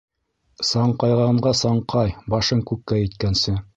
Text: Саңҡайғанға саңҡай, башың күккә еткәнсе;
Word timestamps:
Саңҡайғанға 0.69 1.53
саңҡай, 1.59 2.17
башың 2.35 2.65
күккә 2.73 2.99
еткәнсе; 3.03 3.55